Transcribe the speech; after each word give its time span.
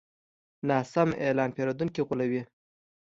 ناسم 0.69 1.09
اعلان 1.25 1.49
پیرودونکي 1.55 2.01
غولوي. 2.07 2.41